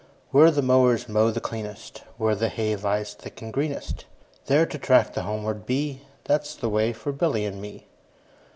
[0.31, 4.05] Where the mowers mow the cleanest, Where the hay lies thick and greenest,
[4.47, 7.85] 10 There to track the homeward bee, That 's the way for Billy and me.